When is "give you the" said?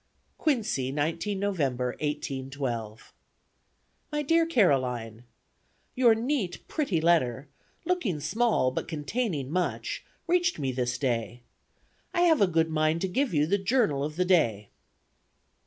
13.07-13.59